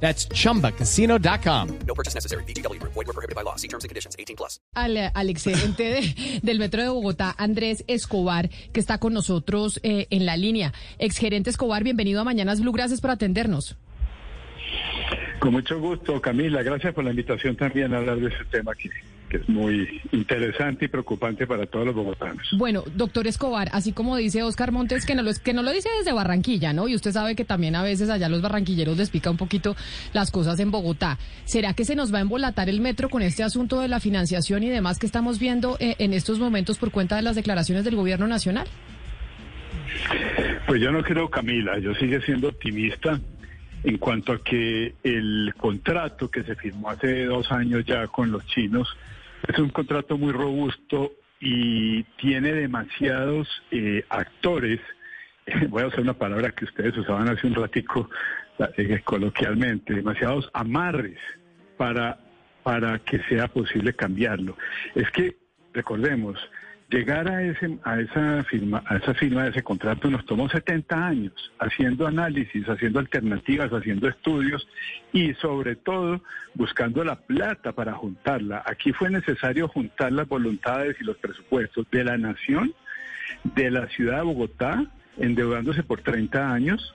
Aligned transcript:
That's 0.00 0.28
chumbacasino.com. 0.28 1.68
No 1.86 1.94
purchase 1.94 2.14
necessary. 2.14 2.44
BGW. 2.44 2.78
Void 2.82 3.06
were 3.06 3.12
prohibited 3.14 3.34
by 3.34 3.42
law. 3.42 3.56
See 3.56 3.66
terms 3.68 3.84
and 3.84 3.88
conditions. 3.88 4.14
18 4.18 4.36
plus. 4.36 4.60
al, 4.74 4.96
al 5.14 5.30
excedente 5.30 5.82
de- 5.84 6.40
del 6.42 6.58
Metro 6.58 6.82
de 6.82 6.88
Bogotá, 6.90 7.34
Andrés 7.38 7.82
Escobar, 7.88 8.50
que 8.72 8.78
está 8.80 8.98
con 8.98 9.14
nosotros 9.14 9.80
eh, 9.82 10.06
en 10.10 10.26
la 10.26 10.36
línea. 10.36 10.72
Exgerente 10.98 11.48
Escobar, 11.50 11.82
bienvenido 11.82 12.20
a 12.20 12.24
Mañanas 12.24 12.60
Blue, 12.60 12.72
gracias 12.72 13.00
por 13.00 13.10
atendernos. 13.10 13.76
Con 15.38 15.52
mucho 15.52 15.78
gusto, 15.80 16.20
Camila. 16.20 16.62
Gracias 16.62 16.92
por 16.94 17.04
la 17.04 17.10
invitación 17.10 17.56
también 17.56 17.92
a 17.94 17.98
hablar 17.98 18.18
de 18.18 18.28
ese 18.28 18.44
tema 18.50 18.74
que, 18.74 18.88
que 19.36 19.42
es 19.42 19.48
muy 19.48 20.00
interesante 20.12 20.86
y 20.86 20.88
preocupante 20.88 21.46
para 21.46 21.66
todos 21.66 21.86
los 21.86 21.94
bogotanos. 21.94 22.46
Bueno, 22.52 22.84
doctor 22.94 23.26
Escobar, 23.26 23.68
así 23.72 23.92
como 23.92 24.16
dice 24.16 24.42
Oscar 24.42 24.72
Montes, 24.72 25.04
que 25.04 25.14
no, 25.14 25.22
lo, 25.22 25.30
que 25.42 25.52
no 25.52 25.62
lo 25.62 25.72
dice 25.72 25.88
desde 25.98 26.12
Barranquilla, 26.12 26.72
¿no? 26.72 26.88
Y 26.88 26.94
usted 26.94 27.12
sabe 27.12 27.34
que 27.34 27.44
también 27.44 27.76
a 27.76 27.82
veces 27.82 28.10
allá 28.10 28.28
los 28.28 28.42
barranquilleros 28.42 28.96
les 28.96 29.10
pica 29.10 29.30
un 29.30 29.36
poquito 29.36 29.76
las 30.12 30.30
cosas 30.30 30.58
en 30.60 30.70
Bogotá. 30.70 31.18
¿Será 31.44 31.74
que 31.74 31.84
se 31.84 31.96
nos 31.96 32.12
va 32.12 32.18
a 32.18 32.22
embolatar 32.22 32.68
el 32.68 32.80
metro 32.80 33.08
con 33.08 33.22
este 33.22 33.42
asunto 33.42 33.80
de 33.80 33.88
la 33.88 34.00
financiación 34.00 34.62
y 34.62 34.68
demás 34.68 34.98
que 34.98 35.06
estamos 35.06 35.38
viendo 35.38 35.76
eh, 35.80 35.96
en 35.98 36.12
estos 36.12 36.38
momentos 36.38 36.78
por 36.78 36.90
cuenta 36.90 37.16
de 37.16 37.22
las 37.22 37.36
declaraciones 37.36 37.84
del 37.84 37.96
gobierno 37.96 38.26
nacional? 38.26 38.66
Pues 40.66 40.80
yo 40.80 40.90
no 40.92 41.02
creo, 41.02 41.28
Camila, 41.28 41.78
yo 41.78 41.94
sigo 41.94 42.20
siendo 42.20 42.48
optimista 42.48 43.20
en 43.84 43.98
cuanto 43.98 44.32
a 44.32 44.42
que 44.42 44.94
el 45.04 45.54
contrato 45.56 46.28
que 46.28 46.42
se 46.42 46.56
firmó 46.56 46.90
hace 46.90 47.24
dos 47.24 47.50
años 47.52 47.84
ya 47.84 48.06
con 48.08 48.32
los 48.32 48.44
chinos 48.46 48.88
es 49.48 49.58
un 49.58 49.70
contrato 49.70 50.18
muy 50.18 50.32
robusto 50.32 51.12
y 51.40 52.02
tiene 52.18 52.52
demasiados 52.52 53.48
eh, 53.70 54.04
actores. 54.08 54.80
Voy 55.68 55.82
a 55.82 55.86
usar 55.86 56.00
una 56.00 56.14
palabra 56.14 56.50
que 56.50 56.64
ustedes 56.64 56.96
usaban 56.96 57.28
hace 57.28 57.46
un 57.46 57.54
ratico 57.54 58.10
eh, 58.76 59.00
coloquialmente, 59.04 59.94
demasiados 59.94 60.48
amarres 60.52 61.18
para, 61.76 62.18
para 62.62 62.98
que 63.00 63.18
sea 63.24 63.48
posible 63.48 63.94
cambiarlo. 63.94 64.56
Es 64.94 65.10
que, 65.10 65.36
recordemos, 65.72 66.38
llegar 66.88 67.28
a 67.28 67.42
ese 67.42 67.78
a 67.82 68.00
esa 68.00 68.44
firma 68.44 68.82
a 68.86 68.96
esa 68.96 69.14
firma 69.14 69.44
de 69.44 69.50
ese 69.50 69.62
contrato 69.62 70.08
nos 70.08 70.24
tomó 70.24 70.48
70 70.48 71.06
años 71.06 71.52
haciendo 71.58 72.06
análisis, 72.06 72.68
haciendo 72.68 73.00
alternativas, 73.00 73.72
haciendo 73.72 74.08
estudios 74.08 74.68
y 75.12 75.34
sobre 75.34 75.74
todo 75.76 76.22
buscando 76.54 77.02
la 77.04 77.16
plata 77.16 77.72
para 77.72 77.94
juntarla. 77.94 78.62
Aquí 78.66 78.92
fue 78.92 79.10
necesario 79.10 79.68
juntar 79.68 80.12
las 80.12 80.28
voluntades 80.28 80.96
y 81.00 81.04
los 81.04 81.16
presupuestos 81.16 81.86
de 81.90 82.04
la 82.04 82.16
nación, 82.16 82.72
de 83.42 83.70
la 83.70 83.88
ciudad 83.88 84.18
de 84.18 84.22
Bogotá, 84.22 84.84
endeudándose 85.18 85.82
por 85.82 86.02
30 86.02 86.52
años 86.52 86.94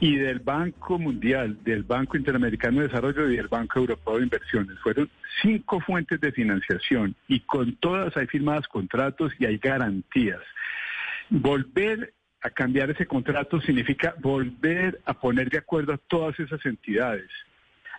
y 0.00 0.16
del 0.16 0.38
Banco 0.38 0.98
Mundial, 0.98 1.62
del 1.62 1.82
Banco 1.82 2.16
Interamericano 2.16 2.80
de 2.80 2.88
Desarrollo 2.88 3.30
y 3.30 3.36
del 3.36 3.48
Banco 3.48 3.80
Europeo 3.80 4.16
de 4.16 4.24
Inversiones. 4.24 4.78
Fueron 4.80 5.10
cinco 5.42 5.78
fuentes 5.80 6.20
de 6.20 6.32
financiación 6.32 7.14
y 7.28 7.40
con 7.40 7.76
todas 7.76 8.16
hay 8.16 8.26
firmadas 8.26 8.66
contratos 8.66 9.32
y 9.38 9.44
hay 9.44 9.58
garantías. 9.58 10.40
Volver 11.28 12.14
a 12.40 12.48
cambiar 12.48 12.90
ese 12.90 13.06
contrato 13.06 13.60
significa 13.60 14.14
volver 14.18 15.00
a 15.04 15.12
poner 15.12 15.50
de 15.50 15.58
acuerdo 15.58 15.92
a 15.92 15.98
todas 15.98 16.40
esas 16.40 16.64
entidades, 16.64 17.28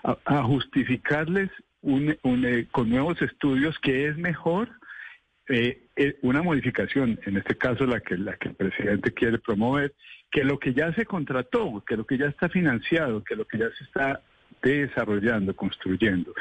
a, 0.04 0.44
justificarles 0.44 1.52
un, 1.84 2.18
un, 2.24 2.46
eh, 2.46 2.68
con 2.72 2.90
nuevos 2.90 3.22
estudios 3.22 3.78
que 3.78 4.08
es 4.08 4.18
mejor 4.18 4.70
eh, 5.48 5.84
eh, 5.96 6.18
una 6.24 6.42
modificación, 6.42 7.20
en 7.26 7.38
este 7.38 7.56
caso 7.56 7.86
la 7.86 8.00
que, 8.00 8.18
la 8.18 8.36
que 8.38 8.50
el 8.50 8.56
presidente 8.56 9.14
quiere 9.14 9.38
promover, 9.38 9.94
que 10.32 10.44
lo 10.44 10.58
que 10.58 10.74
ya 10.74 10.94
se 10.94 11.06
contrató, 11.06 11.84
que 11.86 11.98
lo 11.98 12.06
que 12.06 12.18
ya 12.18 12.28
está 12.28 12.48
financiado, 12.50 13.24
que 13.24 13.36
lo 13.36 13.46
que 13.46 13.58
ya 13.58 13.70
se 13.78 13.84
está 13.84 14.22
desarrollando, 14.62 15.56
construyendo. 15.56 16.34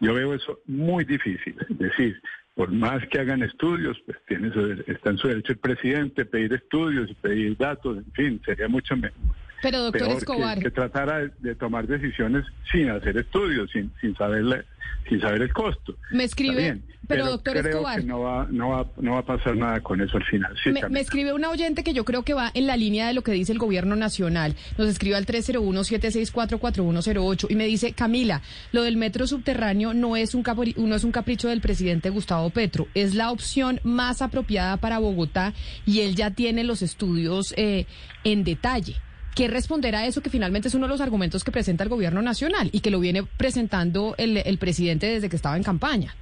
Yo 0.00 0.14
veo 0.14 0.34
eso 0.34 0.60
muy 0.66 1.04
difícil. 1.04 1.56
Es 1.68 1.78
decir, 1.78 2.20
por 2.54 2.72
más 2.72 3.06
que 3.08 3.20
hagan 3.20 3.42
estudios, 3.42 3.96
pues 4.04 4.18
tiene 4.26 4.52
su, 4.52 4.82
está 4.86 5.10
en 5.10 5.18
su 5.18 5.28
derecho 5.28 5.52
el 5.52 5.58
presidente 5.58 6.24
pedir 6.24 6.52
estudios 6.52 7.10
y 7.10 7.14
pedir 7.14 7.56
datos, 7.56 7.98
en 7.98 8.12
fin, 8.12 8.42
sería 8.44 8.68
mucho 8.68 8.96
mejor. 8.96 9.16
Pero 9.62 9.78
doctor 9.80 10.02
peor 10.06 10.18
Escobar... 10.18 10.58
que, 10.58 10.64
que 10.64 10.70
tratara 10.70 11.18
de, 11.18 11.30
de 11.40 11.54
tomar 11.54 11.86
decisiones 11.86 12.44
sin 12.70 12.90
hacer 12.90 13.16
estudios, 13.16 13.70
sin, 13.72 13.90
sin 14.00 14.14
saber 14.16 14.44
la- 14.44 14.64
sin 15.08 15.20
saber 15.22 15.40
el 15.40 15.52
costo. 15.54 15.96
Me 16.10 16.24
escribe, 16.24 16.60
bien, 16.60 16.82
pero, 17.06 17.24
doctor 17.26 17.56
creo 17.58 17.76
Escobar, 17.78 18.00
que 18.00 18.06
no 18.06 18.20
va, 18.20 18.46
no 18.50 18.68
va, 18.70 18.86
no 18.98 19.12
va 19.12 19.20
a 19.20 19.24
pasar 19.24 19.56
nada 19.56 19.80
con 19.80 20.02
eso 20.02 20.18
al 20.18 20.24
final. 20.24 20.54
Sí, 20.62 20.68
me, 20.70 20.86
me 20.90 21.00
escribe 21.00 21.32
una 21.32 21.48
oyente 21.48 21.82
que 21.82 21.94
yo 21.94 22.04
creo 22.04 22.24
que 22.24 22.34
va 22.34 22.50
en 22.52 22.66
la 22.66 22.76
línea 22.76 23.06
de 23.08 23.14
lo 23.14 23.22
que 23.22 23.32
dice 23.32 23.52
el 23.52 23.58
gobierno 23.58 23.96
nacional. 23.96 24.54
Nos 24.76 24.86
escribe 24.88 25.16
al 25.16 25.24
301-764-4108 25.24 27.46
y 27.48 27.54
me 27.54 27.66
dice, 27.66 27.92
Camila, 27.92 28.42
lo 28.72 28.82
del 28.82 28.96
metro 28.96 29.26
subterráneo 29.26 29.94
no 29.94 30.16
es, 30.16 30.34
un 30.34 30.42
capri- 30.44 30.76
no 30.76 30.94
es 30.94 31.04
un 31.04 31.12
capricho 31.12 31.48
del 31.48 31.60
presidente 31.60 32.10
Gustavo 32.10 32.50
Petro, 32.50 32.86
es 32.94 33.14
la 33.14 33.30
opción 33.30 33.80
más 33.84 34.22
apropiada 34.22 34.76
para 34.76 34.98
Bogotá 34.98 35.54
y 35.86 36.00
él 36.00 36.14
ya 36.16 36.30
tiene 36.32 36.64
los 36.64 36.82
estudios 36.82 37.54
eh, 37.56 37.86
en 38.24 38.44
detalle. 38.44 38.96
¿Qué 39.38 39.46
responder 39.46 39.94
a 39.94 40.04
eso 40.04 40.20
que 40.20 40.30
finalmente 40.30 40.66
es 40.66 40.74
uno 40.74 40.86
de 40.86 40.90
los 40.90 41.00
argumentos 41.00 41.44
que 41.44 41.52
presenta 41.52 41.84
el 41.84 41.88
gobierno 41.88 42.20
nacional 42.22 42.70
y 42.72 42.80
que 42.80 42.90
lo 42.90 42.98
viene 42.98 43.22
presentando 43.22 44.16
el, 44.18 44.58
presidente 44.58 45.06
desde 45.06 45.28
que 45.28 45.36
estaba 45.36 45.56
en 45.56 45.62
campaña? 45.62 46.12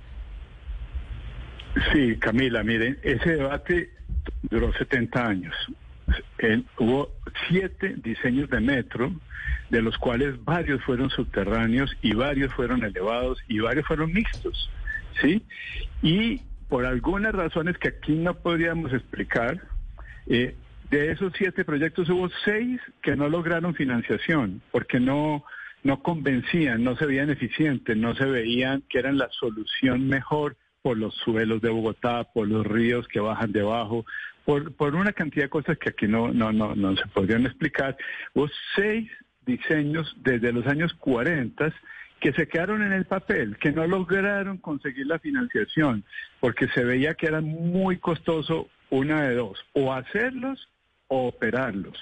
Sí, 1.91 2.16
Camila, 2.19 2.62
miren, 2.62 2.99
ese 3.03 3.37
debate 3.37 3.88
duró 4.43 4.71
70 4.71 5.26
años. 5.26 5.55
Hubo 6.78 7.10
siete 7.49 7.94
diseños 7.97 8.50
de 8.50 8.60
metro, 8.60 9.10
de 9.71 9.81
los 9.81 9.97
cuales 9.97 10.34
varios 10.44 10.84
fueron 10.84 11.09
subterráneos 11.09 11.97
y 12.03 12.12
varios 12.12 12.53
fueron 12.53 12.84
elevados 12.84 13.38
y 13.49 13.60
varios 13.60 13.87
fueron 13.87 14.12
mixtos, 14.12 14.71
¿sí? 15.22 15.43
Y 16.03 16.43
por 16.69 16.84
algunas 16.84 17.34
razones 17.34 17.78
que 17.78 17.88
aquí 17.88 18.12
no 18.12 18.34
podríamos 18.34 18.93
explicar, 18.93 19.62
eh, 20.26 20.55
de 20.91 21.11
esos 21.11 21.33
siete 21.37 21.65
proyectos 21.65 22.09
hubo 22.09 22.29
seis 22.45 22.81
que 23.03 23.17
no 23.17 23.29
lograron 23.29 23.75
financiación 23.75 24.63
porque 24.71 25.01
no 25.01 25.45
no 25.83 26.03
convencían, 26.03 26.83
no 26.83 26.97
se 26.97 27.07
veían 27.07 27.31
eficientes, 27.31 27.97
no 27.97 28.15
se 28.17 28.25
veían 28.25 28.83
que 28.89 28.99
eran 28.99 29.19
la 29.19 29.29
solución 29.31 30.09
mejor 30.09 30.57
por 30.83 30.99
los 30.99 31.15
suelos 31.15 31.63
de 31.63 31.71
Bogotá, 31.71 32.25
por 32.25 32.49
los 32.49 32.67
ríos 32.67 33.07
que 33.07 33.21
bajan 33.21 33.53
debajo, 33.53 34.05
por, 34.45 34.75
por 34.75 34.97
una 34.97 35.13
cantidad 35.13 35.45
de 35.45 35.51
cosas 35.51 35.79
que 35.79 35.91
aquí 35.91 36.09
no, 36.09 36.33
no, 36.33 36.53
no, 36.53 36.75
no 36.75 36.97
se 36.97 37.07
podrían 37.07 37.47
explicar. 37.47 37.97
Hubo 38.35 38.49
seis 38.75 39.09
diseños 39.45 40.13
desde 40.19 40.53
los 40.53 40.67
años 40.67 40.93
40 40.95 41.73
que 42.21 42.33
se 42.33 42.49
quedaron 42.49 42.83
en 42.83 42.93
el 42.93 43.05
papel, 43.05 43.57
que 43.59 43.71
no 43.71 43.87
lograron 43.87 44.59
conseguir 44.59 45.07
la 45.07 45.21
financiación, 45.21 46.05
porque 46.41 46.67
se 46.69 46.83
veía 46.83 47.15
que 47.15 47.27
era 47.27 47.41
muy 47.41 47.99
costoso 47.99 48.69
una 48.91 49.23
de 49.23 49.35
dos, 49.35 49.59
o 49.73 49.93
hacerlos 49.93 50.69
operarlos 51.09 51.99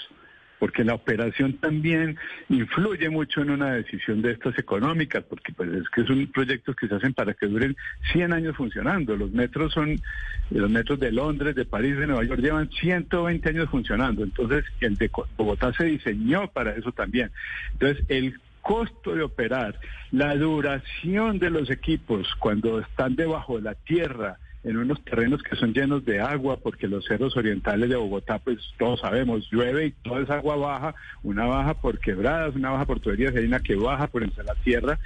porque 0.65 0.83
la 0.83 0.95
operación 0.95 1.59
también 1.59 2.17
influye 2.49 3.11
mucho 3.11 3.43
en 3.43 3.51
una 3.51 3.75
decisión 3.75 4.23
de 4.23 4.33
estas 4.33 4.59
económicas, 4.59 5.23
porque 5.25 5.53
pues 5.53 5.71
es 5.71 5.89
que 5.91 6.05
son 6.05 6.27
proyectos 6.29 6.75
que 6.75 6.89
se 6.89 6.95
hacen 6.95 7.13
para 7.13 7.35
que 7.35 7.47
duren 7.47 7.77
100 8.13 8.33
años 8.33 8.57
funcionando. 8.57 9.15
Los 9.15 9.31
metros 9.31 9.75
son, 9.75 10.01
los 10.49 10.71
metros 10.71 10.99
de 11.01 11.13
Londres, 11.13 11.55
de 11.55 11.67
París, 11.67 11.99
de 11.99 12.07
Nueva 12.07 12.25
York 12.25 12.41
llevan 12.41 12.71
120 12.71 13.47
años 13.47 13.69
funcionando. 13.69 14.25
Entonces, 14.25 14.65
el 14.81 14.97
de 14.97 15.11
Bogotá 15.37 15.71
se 15.75 15.85
diseñó 15.85 16.49
para 16.49 16.75
eso 16.75 16.93
también. 16.93 17.31
Entonces, 17.73 18.03
el 18.09 18.41
costo 18.63 19.15
de 19.15 19.23
operar, 19.23 19.79
la 20.13 20.35
duración 20.35 21.39
de 21.39 21.51
los 21.51 21.69
equipos 21.69 22.35
cuando 22.39 22.81
están 22.81 23.17
debajo 23.17 23.57
de 23.57 23.65
la 23.65 23.75
tierra, 23.75 24.39
en 24.65 24.79
unos 24.79 25.03
terrenos 25.05 25.43
que 25.43 25.57
son 25.57 25.75
llenos 25.75 26.05
de 26.05 26.21
agua, 26.21 26.57
porque 26.57 26.89
los 26.89 27.05
cerros 27.05 27.37
orientales 27.37 27.91
de 27.91 27.97
Bogotá, 27.97 28.39
pues 28.39 28.59
todos 28.79 29.01
sabemos, 29.01 29.49
llueve 29.51 29.87
y 29.87 29.91
toda 29.93 30.23
esa 30.23 30.37
agua 30.37 30.57
baja, 30.57 30.95
una 31.23 31.45
baja 31.45 31.75
por 31.75 31.99
quebradas, 31.99 32.57
una 32.57 32.71
baja 32.71 32.87
por 32.87 33.01
tuberías, 33.01 33.37
hay 33.37 33.45
una 33.45 33.61
que 33.61 33.77
baja 33.77 34.07
por 34.07 34.23
entre 34.23 34.43
la 34.43 34.55
tierra. 34.55 34.99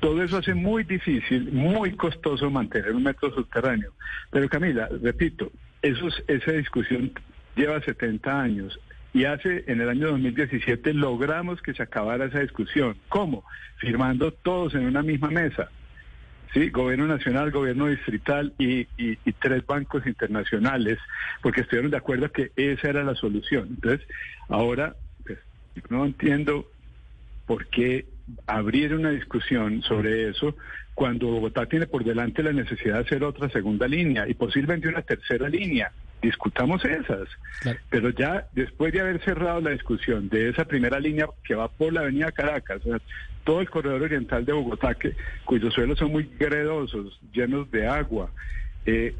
Todo 0.00 0.22
eso 0.22 0.38
hace 0.38 0.54
muy 0.54 0.82
difícil, 0.82 1.52
muy 1.52 1.92
costoso 1.92 2.50
mantener 2.50 2.92
un 2.92 3.04
metro 3.04 3.32
subterráneo. 3.32 3.92
Pero 4.30 4.48
Camila, 4.48 4.88
repito, 5.02 5.52
esa 5.82 6.52
discusión 6.52 7.12
lleva 7.54 7.80
70 7.80 8.40
años. 8.40 8.78
Y 9.14 9.24
hace, 9.24 9.64
en 9.66 9.80
el 9.80 9.88
año 9.88 10.08
2017, 10.08 10.92
logramos 10.92 11.62
que 11.62 11.72
se 11.72 11.82
acabara 11.82 12.26
esa 12.26 12.40
discusión. 12.40 12.96
¿Cómo? 13.08 13.44
Firmando 13.78 14.32
todos 14.32 14.74
en 14.74 14.84
una 14.84 15.02
misma 15.02 15.30
mesa 15.30 15.70
¿sí? 16.52 16.70
Gobierno 16.70 17.06
nacional, 17.06 17.50
gobierno 17.50 17.86
distrital 17.86 18.54
y, 18.58 18.80
y, 18.96 19.18
y, 19.24 19.32
tres 19.32 19.64
bancos 19.66 20.06
internacionales, 20.06 20.98
porque 21.42 21.62
estuvieron 21.62 21.90
de 21.90 21.96
acuerdo 21.96 22.30
que 22.30 22.52
esa 22.56 22.88
era 22.88 23.04
la 23.04 23.14
solución. 23.14 23.68
Entonces, 23.70 24.06
ahora, 24.48 24.96
pues, 25.24 25.38
no 25.90 26.04
entiendo 26.04 26.66
por 27.46 27.66
qué 27.66 28.06
abrir 28.46 28.94
una 28.94 29.10
discusión 29.10 29.82
sobre 29.82 30.30
eso 30.30 30.56
cuando 30.94 31.28
Bogotá 31.28 31.66
tiene 31.66 31.86
por 31.86 32.04
delante 32.04 32.42
la 32.42 32.52
necesidad 32.52 32.94
de 32.94 33.00
hacer 33.00 33.22
otra 33.22 33.48
segunda 33.50 33.86
línea 33.86 34.26
y 34.28 34.34
posiblemente 34.34 34.88
una 34.88 35.02
tercera 35.02 35.48
línea. 35.48 35.92
Discutamos 36.22 36.84
esas. 36.84 37.28
Claro. 37.60 37.78
Pero 37.90 38.10
ya 38.10 38.46
después 38.52 38.92
de 38.92 39.00
haber 39.00 39.22
cerrado 39.24 39.60
la 39.60 39.70
discusión 39.70 40.28
de 40.28 40.48
esa 40.48 40.64
primera 40.64 40.98
línea 40.98 41.26
que 41.44 41.54
va 41.54 41.68
por 41.68 41.92
la 41.92 42.00
avenida 42.00 42.32
Caracas, 42.32 42.80
o 42.84 42.88
sea, 42.88 43.00
todo 43.44 43.60
el 43.60 43.70
corredor 43.70 44.02
oriental 44.02 44.44
de 44.44 44.52
Bogotá, 44.52 44.94
que, 44.94 45.14
cuyos 45.44 45.72
suelos 45.72 45.98
son 45.98 46.10
muy 46.10 46.28
gredosos, 46.38 47.18
llenos 47.32 47.70
de 47.70 47.86
agua, 47.86 48.30
eh, 48.84 49.14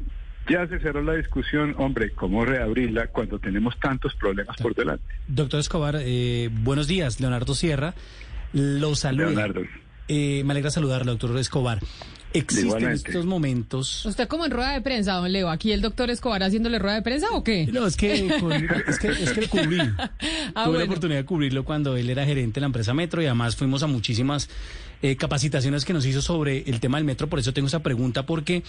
ya 0.49 0.67
se 0.67 0.79
cerró 0.79 1.01
la 1.01 1.13
discusión, 1.13 1.75
hombre, 1.77 2.11
¿cómo 2.11 2.45
reabrirla 2.45 3.07
cuando 3.07 3.39
tenemos 3.39 3.77
tantos 3.79 4.15
problemas 4.15 4.55
por 4.57 4.75
delante? 4.75 5.03
Doctor 5.27 5.59
Escobar, 5.59 5.95
eh, 5.99 6.49
buenos 6.51 6.87
días, 6.87 7.19
Leonardo 7.19 7.53
Sierra. 7.53 7.93
Lo 8.53 8.95
saludo. 8.95 9.27
Leonardo. 9.27 9.61
Eh, 10.07 10.43
me 10.45 10.51
alegra 10.51 10.71
saludarlo, 10.71 11.11
doctor 11.11 11.37
Escobar. 11.37 11.79
¿Existen 12.37 12.83
en 12.83 12.91
estos 12.91 13.25
momentos... 13.25 14.05
¿Usted 14.05 14.27
como 14.27 14.45
en 14.45 14.51
rueda 14.51 14.73
de 14.73 14.81
prensa, 14.81 15.13
don 15.13 15.31
Leo? 15.31 15.49
¿Aquí 15.49 15.71
el 15.71 15.81
doctor 15.81 16.09
Escobar 16.09 16.43
haciéndole 16.43 16.79
rueda 16.79 16.95
de 16.95 17.01
prensa 17.01 17.27
o 17.31 17.43
qué? 17.43 17.67
No, 17.71 17.87
es 17.87 17.97
que, 17.97 18.27
con, 18.39 18.51
es 18.51 18.99
que, 18.99 19.07
es 19.09 19.31
que 19.31 19.41
lo 19.41 19.49
cubrí. 19.49 19.79
Ah, 19.79 20.63
Tuve 20.63 20.65
bueno. 20.65 20.79
la 20.79 20.85
oportunidad 20.85 21.19
de 21.19 21.25
cubrirlo 21.25 21.65
cuando 21.65 21.95
él 21.97 22.09
era 22.09 22.25
gerente 22.25 22.55
de 22.55 22.61
la 22.61 22.67
empresa 22.67 22.93
Metro 22.93 23.21
y 23.21 23.25
además 23.25 23.55
fuimos 23.55 23.83
a 23.83 23.87
muchísimas 23.87 24.49
eh, 25.01 25.15
capacitaciones 25.15 25.85
que 25.85 25.93
nos 25.93 26.05
hizo 26.05 26.21
sobre 26.21 26.63
el 26.67 26.79
tema 26.79 26.97
del 26.97 27.05
metro. 27.05 27.27
Por 27.27 27.39
eso 27.39 27.53
tengo 27.53 27.67
esa 27.67 27.83
pregunta, 27.83 28.25
porque 28.25 28.63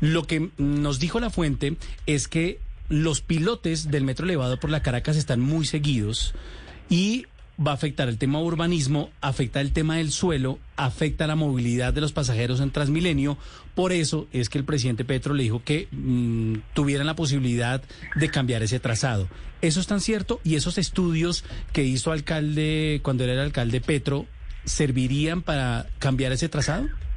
lo 0.00 0.26
que 0.26 0.50
nos 0.56 0.98
dijo 0.98 1.20
la 1.20 1.30
fuente 1.30 1.76
es 2.06 2.28
que 2.28 2.58
los 2.88 3.20
pilotes 3.20 3.90
del 3.90 4.04
metro 4.04 4.24
elevado 4.24 4.58
por 4.58 4.70
la 4.70 4.82
Caracas 4.82 5.16
están 5.16 5.40
muy 5.40 5.66
seguidos 5.66 6.34
y 6.88 7.26
va 7.58 7.72
a 7.72 7.74
afectar 7.74 8.08
el 8.08 8.18
tema 8.18 8.40
urbanismo, 8.40 9.10
afecta 9.20 9.60
el 9.60 9.72
tema 9.72 9.96
del 9.96 10.10
suelo, 10.10 10.58
afecta 10.76 11.26
la 11.26 11.36
movilidad 11.36 11.92
de 11.92 12.00
los 12.00 12.12
pasajeros 12.12 12.60
en 12.60 12.70
Transmilenio. 12.70 13.38
Por 13.74 13.92
eso 13.92 14.26
es 14.32 14.48
que 14.48 14.58
el 14.58 14.64
presidente 14.64 15.04
Petro 15.04 15.34
le 15.34 15.44
dijo 15.44 15.62
que 15.62 15.88
mmm, 15.90 16.56
tuvieran 16.74 17.06
la 17.06 17.16
posibilidad 17.16 17.82
de 18.16 18.28
cambiar 18.28 18.62
ese 18.62 18.80
trazado. 18.80 19.28
¿Eso 19.62 19.80
es 19.80 19.86
tan 19.86 20.00
cierto? 20.00 20.40
¿Y 20.44 20.56
esos 20.56 20.78
estudios 20.78 21.44
que 21.72 21.84
hizo 21.84 22.12
alcalde 22.12 23.00
cuando 23.02 23.24
era 23.24 23.34
el 23.34 23.40
alcalde 23.40 23.80
Petro 23.80 24.26
servirían 24.64 25.42
para 25.42 25.86
cambiar 25.98 26.32
ese 26.32 26.48
trazado? 26.48 26.88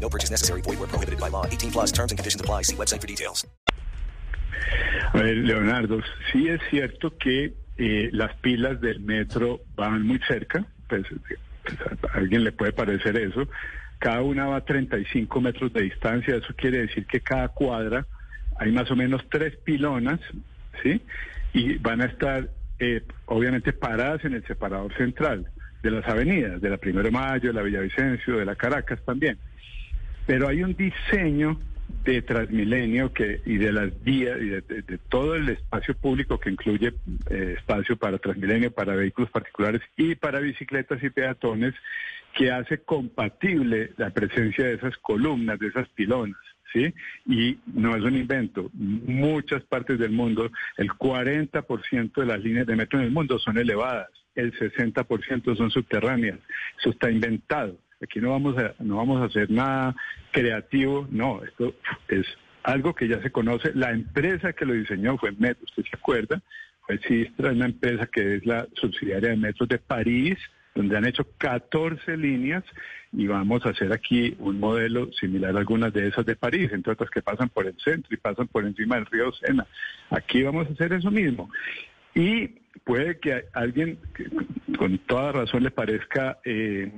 No 0.00 0.08
purchase 0.08 0.30
necessary. 0.30 0.60
Void 0.62 0.78
where 0.78 0.88
prohibited 0.88 1.18
by 1.18 1.28
law. 1.28 1.44
18 1.46 1.72
plus 1.72 1.92
terms 1.92 2.12
and 2.12 2.18
conditions 2.18 2.40
apply. 2.40 2.62
See 2.62 2.76
website 2.76 3.00
for 3.00 3.06
details. 3.08 3.44
A 5.12 5.18
ver, 5.18 5.36
Leonardo, 5.36 6.00
sí 6.32 6.48
es 6.48 6.60
cierto 6.70 7.16
que 7.16 7.54
eh, 7.78 8.10
las 8.12 8.36
pilas 8.36 8.80
del 8.80 9.00
metro 9.00 9.60
van 9.74 10.06
muy 10.06 10.18
cerca. 10.26 10.66
Pues, 10.88 11.04
pues, 11.62 11.78
a 12.12 12.18
alguien 12.18 12.44
le 12.44 12.52
puede 12.52 12.72
parecer 12.72 13.16
eso. 13.16 13.48
Cada 13.98 14.22
una 14.22 14.46
va 14.46 14.56
a 14.56 14.64
35 14.64 15.40
metros 15.40 15.72
de 15.72 15.82
distancia. 15.82 16.36
Eso 16.36 16.54
quiere 16.56 16.78
decir 16.78 17.06
que 17.06 17.20
cada 17.20 17.48
cuadra 17.48 18.06
hay 18.58 18.72
más 18.72 18.90
o 18.90 18.96
menos 18.96 19.22
tres 19.30 19.56
pilonas, 19.56 20.20
¿sí? 20.82 21.00
Y 21.52 21.78
van 21.78 22.00
a 22.00 22.06
estar, 22.06 22.50
eh, 22.78 23.02
obviamente, 23.26 23.72
paradas 23.72 24.24
en 24.24 24.34
el 24.34 24.46
separador 24.46 24.94
central 24.96 25.46
de 25.82 25.90
las 25.90 26.06
avenidas, 26.08 26.60
de 26.60 26.70
la 26.70 26.76
Primero 26.76 27.04
de 27.04 27.10
Mayo, 27.10 27.48
de 27.48 27.54
la 27.54 27.62
Villavicencio, 27.62 28.38
de 28.38 28.44
la 28.44 28.56
Caracas 28.56 29.00
también. 29.04 29.38
Pero 30.26 30.48
hay 30.48 30.62
un 30.62 30.74
diseño 30.74 31.58
de 32.04 32.22
Transmilenio 32.22 33.12
que, 33.12 33.40
y 33.44 33.56
de 33.58 33.72
las 33.72 34.02
vías 34.02 34.38
y 34.40 34.46
de, 34.46 34.98
todo 35.08 35.34
el 35.34 35.48
espacio 35.50 35.94
público 35.94 36.38
que 36.38 36.50
incluye 36.50 36.92
eh, 37.30 37.54
espacio 37.58 37.96
para 37.96 38.18
Transmilenio, 38.18 38.70
para 38.70 38.94
vehículos 38.94 39.30
particulares 39.30 39.82
y 39.96 40.14
para 40.14 40.40
bicicletas 40.40 41.02
y 41.02 41.10
peatones, 41.10 41.74
que 42.34 42.50
hace 42.50 42.78
compatible 42.78 43.92
la 43.96 44.10
presencia 44.10 44.66
de 44.66 44.74
esas 44.74 44.96
columnas, 44.98 45.58
de 45.58 45.68
esas 45.68 45.88
pilonas. 45.90 46.38
¿Sí? 46.72 46.92
Y 47.24 47.58
no 47.72 47.96
es 47.96 48.02
un 48.02 48.16
invento. 48.16 48.68
Muchas 48.74 49.62
partes 49.62 49.98
del 49.98 50.10
mundo, 50.10 50.50
el 50.76 50.88
40% 50.88 52.12
de 52.12 52.26
las 52.26 52.40
líneas 52.40 52.66
de 52.66 52.76
metro 52.76 52.98
en 52.98 53.06
el 53.06 53.12
mundo 53.12 53.38
son 53.38 53.56
elevadas, 53.56 54.08
el 54.34 54.52
60% 54.52 55.56
son 55.56 55.70
subterráneas. 55.70 56.38
Eso 56.78 56.90
está 56.90 57.10
inventado. 57.10 57.78
Aquí 58.02 58.20
no 58.20 58.30
vamos 58.30 58.56
a 58.58 58.74
no 58.80 58.96
vamos 58.96 59.22
a 59.22 59.26
hacer 59.26 59.50
nada 59.50 59.94
creativo, 60.30 61.06
no, 61.10 61.42
esto 61.42 61.74
es 62.08 62.26
algo 62.62 62.94
que 62.94 63.08
ya 63.08 63.22
se 63.22 63.30
conoce. 63.30 63.72
La 63.74 63.90
empresa 63.92 64.52
que 64.52 64.66
lo 64.66 64.74
diseñó 64.74 65.16
fue 65.16 65.32
Metro, 65.32 65.64
¿usted 65.64 65.84
se 65.84 65.96
acuerda? 65.96 66.42
Fue 66.80 66.98
Sistra, 66.98 67.52
una 67.52 67.66
empresa 67.66 68.06
que 68.06 68.36
es 68.36 68.46
la 68.46 68.66
subsidiaria 68.74 69.30
de 69.30 69.36
Metro 69.36 69.66
de 69.66 69.78
París, 69.78 70.36
donde 70.74 70.96
han 70.96 71.06
hecho 71.06 71.26
14 71.38 72.16
líneas 72.16 72.64
y 73.12 73.26
vamos 73.26 73.64
a 73.64 73.70
hacer 73.70 73.92
aquí 73.92 74.36
un 74.40 74.60
modelo 74.60 75.10
similar 75.12 75.56
a 75.56 75.60
algunas 75.60 75.92
de 75.92 76.08
esas 76.08 76.26
de 76.26 76.36
París, 76.36 76.70
entre 76.72 76.92
otras 76.92 77.08
que 77.08 77.22
pasan 77.22 77.48
por 77.48 77.66
el 77.66 77.76
centro 77.78 78.12
y 78.12 78.18
pasan 78.18 78.46
por 78.48 78.64
encima 78.66 78.96
del 78.96 79.06
río 79.06 79.32
Sena. 79.32 79.66
Aquí 80.10 80.42
vamos 80.42 80.68
a 80.68 80.72
hacer 80.72 80.92
eso 80.92 81.10
mismo. 81.10 81.50
Y 82.14 82.48
puede 82.84 83.18
que 83.18 83.44
alguien 83.52 83.98
con 84.78 84.98
toda 84.98 85.32
razón 85.32 85.62
le 85.62 85.70
parezca 85.70 86.38
eh, 86.44 86.92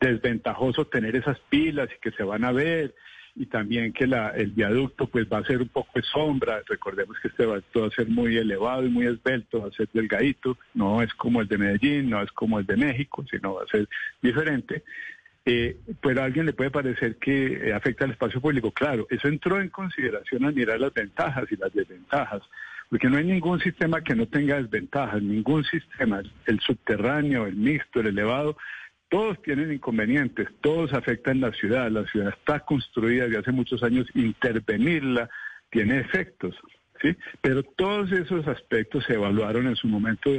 desventajoso 0.00 0.86
tener 0.86 1.16
esas 1.16 1.38
pilas 1.48 1.88
y 1.94 2.00
que 2.00 2.10
se 2.12 2.22
van 2.22 2.44
a 2.44 2.52
ver 2.52 2.94
y 3.38 3.46
también 3.46 3.92
que 3.92 4.06
la, 4.06 4.30
el 4.30 4.50
viaducto 4.50 5.06
pues 5.06 5.26
va 5.32 5.38
a 5.38 5.44
ser 5.44 5.62
un 5.62 5.68
poco 5.68 5.90
de 5.94 6.02
sombra. 6.02 6.60
Recordemos 6.66 7.16
que 7.20 7.28
este 7.28 7.46
va 7.46 7.58
a 7.58 7.90
ser 7.90 8.08
muy 8.08 8.36
elevado 8.36 8.84
y 8.84 8.88
muy 8.88 9.06
esbelto, 9.06 9.62
va 9.62 9.68
a 9.68 9.72
ser 9.72 9.88
delgadito, 9.92 10.58
no 10.74 11.02
es 11.02 11.14
como 11.14 11.40
el 11.40 11.46
de 11.46 11.56
Medellín, 11.56 12.10
no 12.10 12.20
es 12.20 12.32
como 12.32 12.58
el 12.58 12.66
de 12.66 12.76
México, 12.76 13.24
sino 13.30 13.54
va 13.54 13.62
a 13.62 13.68
ser 13.68 13.88
diferente. 14.20 14.82
Eh, 15.44 15.76
pero 16.02 16.20
a 16.20 16.24
alguien 16.24 16.46
le 16.46 16.52
puede 16.52 16.70
parecer 16.70 17.16
que 17.16 17.68
eh, 17.68 17.72
afecta 17.72 18.04
al 18.04 18.10
espacio 18.10 18.40
público. 18.40 18.72
Claro, 18.72 19.06
eso 19.08 19.28
entró 19.28 19.60
en 19.60 19.68
consideración 19.68 20.44
al 20.44 20.54
mirar 20.54 20.80
las 20.80 20.92
ventajas 20.92 21.44
y 21.50 21.56
las 21.56 21.72
desventajas, 21.72 22.42
porque 22.90 23.08
no 23.08 23.18
hay 23.18 23.24
ningún 23.24 23.60
sistema 23.60 24.02
que 24.02 24.16
no 24.16 24.26
tenga 24.26 24.60
desventajas, 24.60 25.22
ningún 25.22 25.64
sistema, 25.64 26.22
el 26.44 26.60
subterráneo, 26.60 27.46
el 27.46 27.54
mixto, 27.54 28.00
el 28.00 28.08
elevado, 28.08 28.56
todos 29.08 29.40
tienen 29.42 29.72
inconvenientes, 29.72 30.48
todos 30.60 30.92
afectan 30.92 31.40
la 31.40 31.52
ciudad, 31.52 31.90
la 31.90 32.04
ciudad 32.04 32.34
está 32.38 32.60
construida 32.60 33.24
desde 33.24 33.38
hace 33.38 33.52
muchos 33.52 33.82
años, 33.82 34.06
intervenirla 34.14 35.30
tiene 35.70 35.98
efectos, 36.00 36.54
¿sí? 37.00 37.16
Pero 37.40 37.62
todos 37.62 38.10
esos 38.12 38.46
aspectos 38.46 39.04
se 39.04 39.14
evaluaron 39.14 39.66
en 39.66 39.76
su 39.76 39.86
momento 39.86 40.30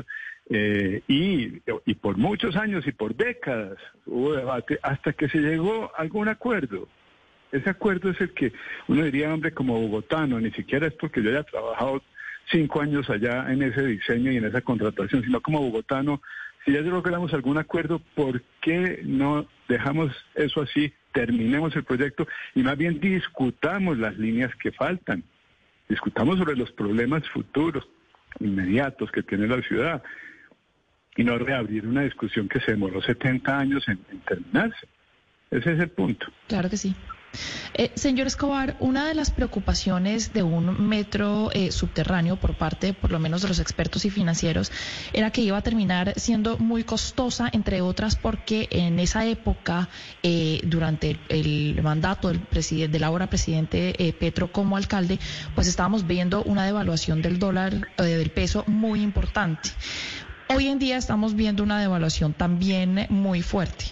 eh, 0.49 1.01
y, 1.07 1.61
y 1.85 1.93
por 1.95 2.17
muchos 2.17 2.55
años 2.55 2.85
y 2.87 2.91
por 2.91 3.15
décadas 3.15 3.77
hubo 4.05 4.33
debate 4.33 4.79
hasta 4.81 5.13
que 5.13 5.29
se 5.29 5.39
llegó 5.39 5.91
a 5.95 6.01
algún 6.01 6.27
acuerdo. 6.27 6.87
Ese 7.51 7.69
acuerdo 7.69 8.11
es 8.11 8.21
el 8.21 8.33
que 8.33 8.53
uno 8.87 9.03
diría, 9.03 9.33
hombre, 9.33 9.51
como 9.51 9.79
bogotano, 9.79 10.39
ni 10.39 10.51
siquiera 10.51 10.87
es 10.87 10.93
porque 10.93 11.23
yo 11.23 11.29
haya 11.31 11.43
trabajado 11.43 12.01
cinco 12.51 12.81
años 12.81 13.09
allá 13.09 13.51
en 13.51 13.61
ese 13.63 13.85
diseño 13.85 14.31
y 14.31 14.37
en 14.37 14.45
esa 14.45 14.61
contratación, 14.61 15.23
sino 15.23 15.41
como 15.41 15.61
bogotano, 15.61 16.21
si 16.69 16.75
ya 16.75 16.81
logramos 16.81 17.33
algún 17.33 17.57
acuerdo, 17.57 17.99
¿por 18.13 18.43
qué 18.61 19.01
no 19.03 19.47
dejamos 19.67 20.11
eso 20.35 20.61
así, 20.61 20.93
terminemos 21.11 21.75
el 21.75 21.83
proyecto 21.83 22.27
y 22.53 22.61
más 22.61 22.77
bien 22.77 22.99
discutamos 22.99 23.97
las 23.97 24.15
líneas 24.19 24.53
que 24.55 24.71
faltan? 24.71 25.23
Discutamos 25.87 26.37
sobre 26.37 26.55
los 26.55 26.71
problemas 26.71 27.27
futuros, 27.29 27.87
inmediatos 28.39 29.11
que 29.11 29.23
tiene 29.23 29.47
la 29.47 29.63
ciudad 29.63 30.03
y 31.15 31.23
no 31.23 31.39
reabrir 31.39 31.87
una 31.87 32.03
discusión 32.03 32.47
que 32.47 32.59
se 32.59 32.73
demoró 32.73 33.01
70 33.01 33.57
años 33.57 33.87
en, 33.87 33.99
en 34.11 34.19
terminarse. 34.19 34.87
Ese 35.49 35.73
es 35.73 35.79
el 35.79 35.89
punto. 35.89 36.27
Claro 36.47 36.69
que 36.69 36.77
sí. 36.77 36.95
Eh, 37.73 37.91
señor 37.95 38.27
Escobar, 38.27 38.75
una 38.79 39.07
de 39.07 39.13
las 39.13 39.31
preocupaciones 39.31 40.33
de 40.33 40.43
un 40.43 40.87
metro 40.87 41.49
eh, 41.53 41.71
subterráneo 41.71 42.35
por 42.35 42.55
parte, 42.55 42.93
por 42.93 43.11
lo 43.11 43.19
menos, 43.19 43.41
de 43.41 43.47
los 43.47 43.59
expertos 43.59 44.05
y 44.05 44.09
financieros, 44.09 44.71
era 45.13 45.31
que 45.31 45.41
iba 45.41 45.57
a 45.57 45.61
terminar 45.61 46.13
siendo 46.17 46.57
muy 46.57 46.83
costosa, 46.83 47.49
entre 47.51 47.81
otras, 47.81 48.15
porque 48.15 48.67
en 48.71 48.99
esa 48.99 49.25
época, 49.25 49.89
eh, 50.23 50.59
durante 50.63 51.19
el, 51.29 51.79
mandato 51.81 52.27
del, 52.29 52.39
presidente, 52.39 52.91
del 52.91 53.03
ahora 53.03 53.27
presidente 53.27 54.15
Petro 54.19 54.51
como 54.51 54.75
alcalde, 54.75 55.19
pues 55.55 55.67
estábamos 55.67 56.05
viendo 56.05 56.43
una 56.43 56.65
devaluación 56.65 57.21
del 57.21 57.39
dólar, 57.39 57.87
del 57.97 58.31
peso 58.31 58.63
muy 58.67 59.01
importante. 59.01 59.69
Hoy 60.47 60.67
en 60.67 60.79
día 60.79 60.97
estamos 60.97 61.35
viendo 61.35 61.63
una 61.63 61.79
devaluación 61.79 62.33
también 62.33 63.05
muy 63.09 63.41
fuerte. 63.41 63.85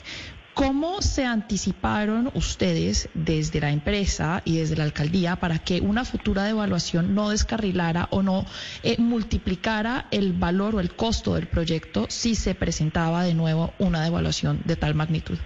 ¿Cómo 0.58 1.04
se 1.04 1.24
anticiparon 1.24 2.32
ustedes 2.34 3.10
desde 3.14 3.60
la 3.60 3.70
empresa 3.70 4.42
y 4.44 4.58
desde 4.58 4.76
la 4.76 4.86
alcaldía 4.86 5.36
para 5.36 5.60
que 5.60 5.82
una 5.82 6.04
futura 6.04 6.46
devaluación 6.46 7.14
no 7.14 7.30
descarrilara 7.30 8.08
o 8.10 8.24
no 8.24 8.44
eh, 8.82 8.96
multiplicara 8.98 10.08
el 10.10 10.34
valor 10.34 10.74
o 10.74 10.80
el 10.80 10.96
costo 10.96 11.36
del 11.36 11.46
proyecto 11.46 12.08
si 12.10 12.34
se 12.34 12.56
presentaba 12.56 13.24
de 13.24 13.36
nuevo 13.36 13.76
una 13.78 14.04
devaluación 14.04 14.60
de 14.66 14.76
tal 14.76 14.96
magnitud? 14.96 15.38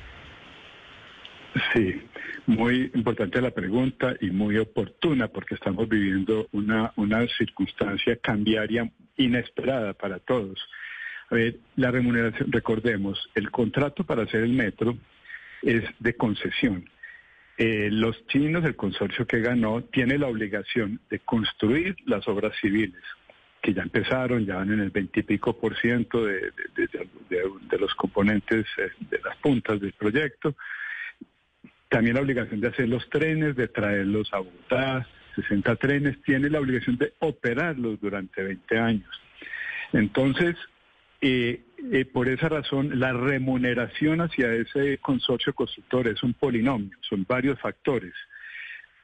Sí, 1.74 2.01
muy 2.46 2.89
importante 2.96 3.41
la 3.41 3.51
pregunta 3.51 4.15
y 4.22 4.30
muy 4.30 4.58
oportuna 4.60 5.27
porque 5.27 5.56
estamos 5.56 5.89
viviendo 5.89 6.48
una, 6.53 6.94
una 6.96 7.27
circunstancia 7.38 8.15
cambiaria 8.15 8.89
inesperada 9.18 9.91
para 9.91 10.20
todos. 10.20 10.58
A 11.31 11.35
ver, 11.35 11.55
la 11.77 11.91
remuneración, 11.91 12.51
recordemos, 12.51 13.29
el 13.35 13.51
contrato 13.51 14.03
para 14.03 14.23
hacer 14.23 14.43
el 14.43 14.51
metro 14.51 14.97
es 15.61 15.83
de 16.00 16.13
concesión. 16.15 16.89
Eh, 17.57 17.88
los 17.89 18.27
chinos, 18.27 18.65
el 18.65 18.75
consorcio 18.75 19.25
que 19.25 19.39
ganó, 19.39 19.81
tiene 19.81 20.17
la 20.17 20.27
obligación 20.27 21.00
de 21.09 21.19
construir 21.19 21.95
las 22.05 22.27
obras 22.27 22.53
civiles, 22.59 23.01
que 23.61 23.73
ya 23.73 23.81
empezaron, 23.81 24.45
ya 24.45 24.57
van 24.57 24.73
en 24.73 24.81
el 24.81 24.89
veintipico 24.89 25.57
por 25.57 25.77
ciento 25.77 26.25
de, 26.25 26.51
los 27.79 27.95
componentes 27.95 28.65
eh, 28.77 28.89
de 29.09 29.19
las 29.23 29.38
puntas 29.38 29.79
del 29.79 29.93
proyecto. 29.93 30.55
También 31.88 32.15
la 32.15 32.23
obligación 32.23 32.59
de 32.59 32.67
hacer 32.67 32.89
los 32.89 33.09
trenes, 33.09 33.55
de 33.55 33.69
traerlos 33.69 34.33
a 34.33 34.39
Bogotá, 34.39 35.07
60 35.35 35.75
trenes, 35.77 36.21
tiene 36.23 36.50
la 36.50 36.59
obligación 36.59 36.97
de 36.97 37.13
operarlos 37.19 38.01
durante 38.01 38.43
20 38.43 38.77
años. 38.77 39.21
Entonces, 39.93 40.55
eh, 41.22 42.06
por 42.12 42.28
esa 42.28 42.50
razón, 42.50 43.00
la 43.00 43.13
remuneración 43.13 44.22
hacia 44.22 44.54
ese 44.54 44.98
consorcio 44.98 45.54
constructor 45.54 46.08
es 46.08 46.24
un 46.24 46.34
polinomio, 46.34 46.98
son 47.01 47.25
varios 47.28 47.60
factores. 47.60 48.13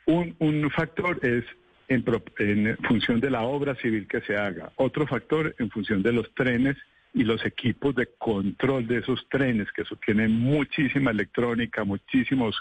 Un, 0.05 0.71
factor 0.71 1.19
es 1.21 1.43
en, 1.89 2.03
en, 2.39 2.77
función 2.77 3.19
de 3.19 3.29
la 3.29 3.43
obra 3.43 3.75
civil 3.75 4.07
que 4.07 4.21
se 4.21 4.37
haga, 4.37 4.71
otro 4.77 5.05
factor 5.05 5.53
en 5.59 5.69
función 5.69 6.01
de 6.01 6.13
los 6.13 6.33
trenes 6.33 6.77
y 7.13 7.23
los 7.23 7.45
equipos 7.45 7.95
de 7.95 8.07
control 8.17 8.87
de 8.87 8.99
esos 8.99 9.27
trenes, 9.29 9.71
que 9.71 9.81
eso 9.81 9.97
tiene 10.05 10.27
muchísima 10.27 11.11
electrónica, 11.11 11.83
muchísimos 11.83 12.55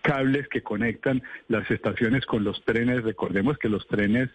cables 0.00 0.48
que 0.48 0.62
conectan 0.62 1.22
las 1.48 1.70
estaciones 1.70 2.24
con 2.24 2.44
los 2.44 2.64
trenes. 2.64 3.02
Recordemos 3.02 3.58
que 3.58 3.68
los 3.68 3.86
trenes 3.88 4.30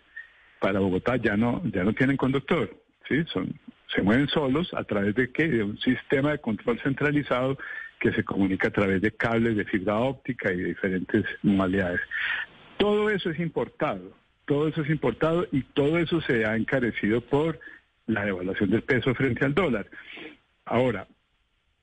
para 0.60 0.80
Bogotá 0.80 1.16
ya 1.16 1.38
no, 1.38 1.62
ya 1.66 1.84
no 1.84 1.94
tienen 1.94 2.18
conductor, 2.18 2.70
¿sí? 3.08 3.24
Son 3.32 3.54
se 3.94 4.02
mueven 4.02 4.28
solos 4.28 4.74
a 4.74 4.84
través 4.84 5.16
de 5.16 5.32
qué? 5.32 5.48
De 5.48 5.64
un 5.64 5.78
sistema 5.80 6.32
de 6.32 6.40
control 6.40 6.80
centralizado 6.82 7.58
que 8.00 8.12
se 8.12 8.24
comunica 8.24 8.70
a 8.70 8.72
través 8.72 9.02
de 9.02 9.12
cables 9.12 9.56
de 9.56 9.66
fibra 9.66 9.98
óptica 9.98 10.52
y 10.52 10.58
de 10.58 10.70
diferentes 10.70 11.26
modalidades. 11.44 12.02
Todo 12.78 13.10
eso 13.10 13.30
es 13.30 13.40
importado, 13.40 14.12
todo 14.46 14.68
eso 14.68 14.82
es 14.82 14.90
importado 14.90 15.48
y 15.52 15.62
todo 15.62 15.98
eso 15.98 16.20
se 16.22 16.46
ha 16.46 16.56
encarecido 16.56 17.22
por 17.22 17.60
la 18.08 18.26
devaluación 18.26 18.72
del 18.72 18.82
peso 18.82 19.14
frente 19.14 19.46
al 19.46 19.54
dólar. 19.54 19.86
Ahora, 20.66 21.08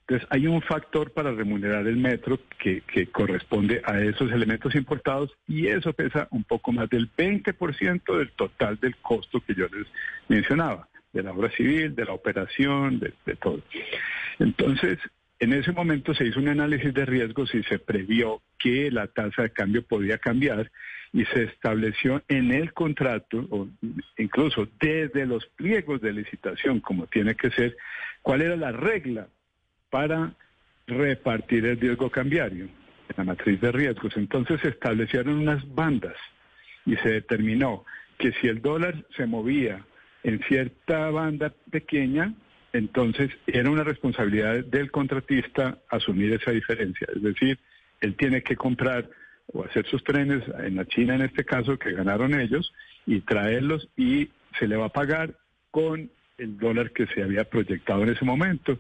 entonces 0.01 0.27
hay 0.31 0.47
un 0.47 0.63
factor 0.63 1.13
para 1.13 1.31
remunerar 1.33 1.87
el 1.87 1.99
metro 1.99 2.41
que, 2.59 2.81
que, 2.81 3.09
corresponde 3.09 3.83
a 3.85 4.01
esos 4.01 4.33
elementos 4.33 4.75
importados 4.75 5.31
y 5.47 5.67
eso 5.67 5.93
pesa 5.93 6.27
un 6.31 6.45
poco 6.45 6.73
más 6.73 6.89
del 6.89 7.15
20% 7.15 8.17
del 8.17 8.31
total 8.33 8.81
del 8.81 8.97
costo 8.97 9.41
que 9.41 9.55
yo 9.55 9.67
les 9.69 9.87
mencionaba 10.27 10.89
de 11.19 11.25
la 11.25 11.33
obra 11.33 11.51
civil, 11.51 11.95
de 11.95 12.05
la 12.05 12.13
operación, 12.13 12.99
de, 12.99 13.37
todo. 13.37 13.61
Entonces, 14.39 14.99
en 15.39 15.53
ese 15.53 15.73
momento 15.73 16.15
se 16.15 16.27
hizo 16.27 16.41
un 16.41 16.49
análisis 16.49 16.93
de 16.93 17.07
riesgos 17.07 17.55
y 17.55 17.63
se 17.65 17.79
previó 17.79 18.43
que 18.59 18.91
la 18.91 19.07
tasa 19.07 19.43
de 19.43 19.51
cambio 19.51 19.83
podía 19.83 20.19
cambiar 20.19 20.71
y 21.13 21.25
se 21.27 21.45
estableció 21.45 22.23
en 22.29 22.53
el 22.53 22.73
contrato, 22.73 23.47
o 23.51 23.69
incluso 24.19 24.69
desde 24.81 25.27
los 25.27 25.47
pliegos 25.57 26.01
de 26.01 26.13
licitación, 26.13 26.81
como 26.81 27.07
tiene 27.07 27.35
que 27.35 27.51
ser, 27.51 27.77
cuál 28.23 28.43
era 28.43 28.57
la 28.57 28.73
regla 28.73 29.29
para 29.91 30.35
repartir 30.87 31.65
el 31.67 31.81
riesgo 31.81 32.11
cambiario 32.11 32.69
la 33.17 33.25
matriz 33.25 33.61
de 33.61 33.73
riesgos. 33.73 34.17
Entonces 34.17 34.61
se 34.61 34.69
establecieron 34.69 35.39
unas 35.39 35.63
bandas 35.75 36.17
y 36.85 36.97
se 36.97 37.11
determinó 37.11 37.85
que 38.19 38.33
si 38.33 38.49
el 38.49 38.61
dólar 38.61 39.05
se 39.17 39.27
movía 39.27 39.85
en 40.23 40.41
cierta 40.45 41.11
banda 41.11 41.53
pequeña, 41.71 42.35
entonces 42.73 43.31
era 43.47 43.71
una 43.71 43.85
responsabilidad 43.85 44.65
del 44.65 44.91
contratista 44.91 45.79
asumir 45.89 46.33
esa 46.33 46.51
diferencia. 46.51 47.07
Es 47.15 47.23
decir, 47.23 47.59
él 48.01 48.15
tiene 48.17 48.43
que 48.43 48.57
comprar 48.57 49.09
o 49.53 49.65
hacer 49.65 49.87
sus 49.87 50.05
trenes 50.05 50.43
en 50.59 50.77
la 50.77 50.85
China 50.85 51.15
en 51.15 51.23
este 51.23 51.45
caso 51.45 51.79
que 51.79 51.93
ganaron 51.93 52.39
ellos 52.39 52.73
y 53.07 53.21
traerlos 53.21 53.89
y 53.97 54.29
se 54.59 54.69
le 54.69 54.77
va 54.77 54.87
a 54.87 54.91
pagar 54.91 55.35
con 55.71 56.11
el 56.37 56.59
dólar 56.59 56.93
que 56.93 57.07
se 57.07 57.23
había 57.23 57.45
proyectado 57.45 58.03
en 58.03 58.11
ese 58.11 58.25
momento, 58.25 58.79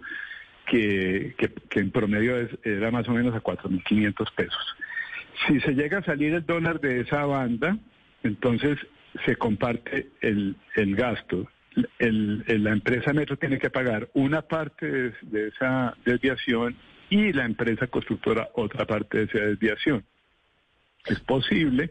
que, 0.66 1.35
que, 1.71 1.80
en 1.80 1.90
promedio 1.90 2.49
era 2.62 2.90
más 2.90 3.09
o 3.09 3.12
menos 3.12 3.35
a 3.35 3.42
4.500 3.42 4.35
pesos. 4.35 4.76
Si 5.47 5.59
se 5.61 5.73
llega 5.73 5.99
a 5.99 6.04
salir 6.04 6.35
el 6.35 6.45
dólar 6.45 6.80
de 6.80 7.00
esa 7.00 7.25
banda, 7.25 7.78
entonces 8.22 8.78
se 9.25 9.37
comparte 9.37 10.08
el, 10.20 10.56
el 10.76 10.96
gasto. 10.96 11.48
El, 11.98 12.44
la 12.62 12.72
empresa 12.72 13.12
Metro 13.12 13.37
tiene 13.37 13.58
que 13.58 13.70
pagar 13.70 14.08
una 14.14 14.42
parte 14.42 15.12
de, 15.22 15.48
esa 15.48 15.94
desviación 16.04 16.76
y 17.10 17.32
la 17.32 17.44
empresa 17.44 17.87
constructora 17.87 18.48
otra 18.54 18.84
parte 18.84 19.18
de 19.18 19.25
esa 19.25 19.38
desviación. 19.38 20.04
Es 21.06 21.20
posible, 21.20 21.90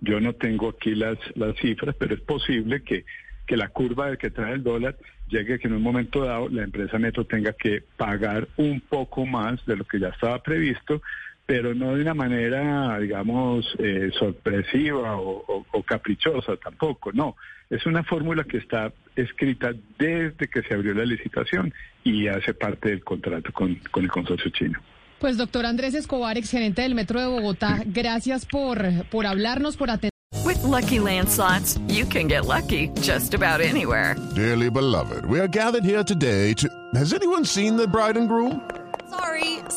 yo 0.00 0.20
no 0.20 0.34
tengo 0.34 0.70
aquí 0.70 0.94
las, 0.94 1.18
las 1.36 1.56
cifras, 1.56 1.94
pero 1.98 2.14
es 2.14 2.20
posible 2.20 2.82
que, 2.82 3.04
que 3.46 3.56
la 3.56 3.68
curva 3.68 4.10
de 4.10 4.18
que 4.18 4.30
trae 4.30 4.54
el 4.54 4.62
dólar 4.62 4.96
llegue 5.28 5.58
que 5.58 5.68
en 5.68 5.74
un 5.74 5.82
momento 5.82 6.24
dado 6.24 6.48
la 6.48 6.64
empresa 6.64 6.98
Metro 6.98 7.24
tenga 7.24 7.52
que 7.52 7.82
pagar 7.96 8.48
un 8.56 8.80
poco 8.80 9.24
más 9.24 9.64
de 9.66 9.76
lo 9.76 9.84
que 9.84 10.00
ya 10.00 10.08
estaba 10.08 10.42
previsto 10.42 11.00
pero 11.48 11.74
no 11.74 11.94
de 11.94 12.02
una 12.02 12.12
manera, 12.12 12.98
digamos, 12.98 13.64
eh, 13.78 14.10
sorpresiva 14.18 15.16
o, 15.16 15.64
caprichosa 15.86 16.58
tampoco, 16.58 17.10
no. 17.10 17.36
Es 17.70 17.86
una 17.86 18.04
fórmula 18.04 18.44
que 18.44 18.58
está 18.58 18.92
escrita 19.16 19.72
desde 19.98 20.46
que 20.48 20.62
se 20.62 20.74
abrió 20.74 20.92
la 20.92 21.06
licitación 21.06 21.72
y 22.04 22.28
hace 22.28 22.52
parte 22.52 22.90
del 22.90 23.02
contrato 23.02 23.50
con, 23.54 23.76
con 23.90 24.04
el 24.04 24.10
consorcio 24.10 24.50
chino. 24.50 24.78
Pues 25.20 25.38
doctor 25.38 25.64
Andrés 25.64 25.94
Escobar, 25.94 26.36
excelente 26.36 26.82
del 26.82 26.94
Metro 26.94 27.18
de 27.18 27.28
Bogotá, 27.28 27.82
gracias 27.86 28.44
por, 28.44 28.82
por 29.10 29.24
hablarnos, 29.24 29.78
por 29.78 29.88
atender. 29.88 30.10
With 30.44 30.62
lucky 30.64 30.98
landslots, 30.98 31.80
you 31.88 32.04
can 32.04 32.28
get 32.28 32.44
lucky 32.44 32.90
just 33.00 33.32
about 33.32 33.62
anywhere. 33.62 34.16
Dearly 34.36 34.70
beloved, 34.70 35.24
we 35.24 35.40
are 35.40 35.48
gathered 35.48 35.84
here 35.84 36.04
today 36.04 36.52
to. 36.58 36.68
Has 36.94 37.14
anyone 37.14 37.46
seen 37.46 37.78
the 37.78 37.88
bride 37.88 38.18
and 38.18 38.28
groom? 38.28 38.60
Sorry, 39.08 39.57